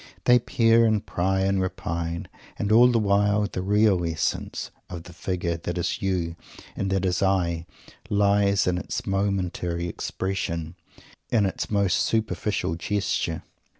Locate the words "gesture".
12.73-13.43